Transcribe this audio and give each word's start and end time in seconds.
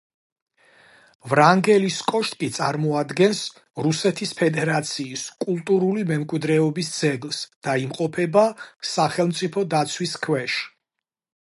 ვრანგელის 1.33 1.97
კოშკი 2.11 2.49
წარმოადგენს 2.55 3.41
რუსეთის 3.87 4.33
ფედერაციის 4.41 5.27
კულტურული 5.45 6.07
მემკვიდრეობის 6.15 6.91
ძეგლს 6.97 7.45
და 7.69 7.79
იმყოფება 7.85 8.49
სახელმწიფო 8.97 9.69
დაცვის 9.77 10.19
ქვეშ. 10.27 10.61